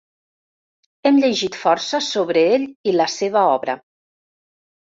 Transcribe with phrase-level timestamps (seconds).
[1.09, 3.79] Hem llegit força sobre ell i la seva obra.